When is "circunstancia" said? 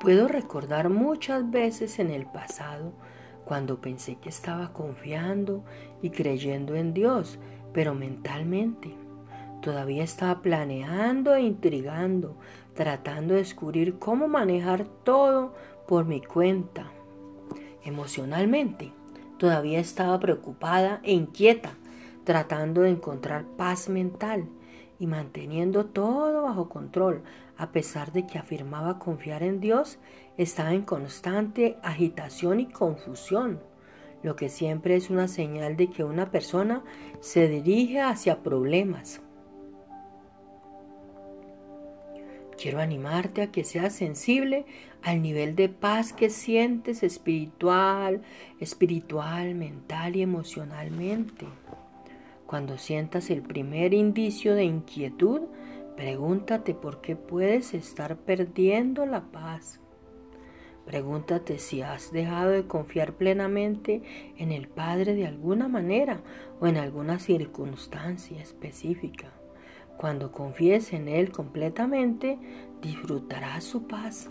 67.20-68.42